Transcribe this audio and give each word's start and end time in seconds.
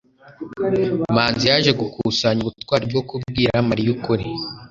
manzi 1.15 1.45
yaje 1.51 1.71
gukusanya 1.81 2.39
ubutwari 2.43 2.85
bwo 2.91 3.01
kubwira 3.09 3.55
mariya 3.69 3.89
ukuri 3.95 4.25